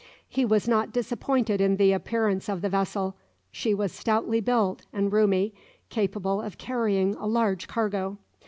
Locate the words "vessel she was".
2.69-3.91